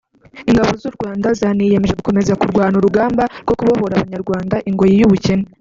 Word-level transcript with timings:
ingabo 0.49 0.71
z’u 0.81 0.91
Rwanda 0.95 1.27
zaniyemeje 1.39 1.93
gukomeza 1.99 2.37
kurwana 2.39 2.75
urugamba 2.77 3.23
rwo 3.43 3.53
kubohora 3.59 3.93
abanyarwanda 3.97 4.55
ingoyi 4.69 4.95
y’ubukene 5.01 5.45